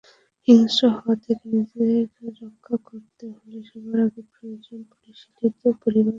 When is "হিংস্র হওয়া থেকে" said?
0.47-1.43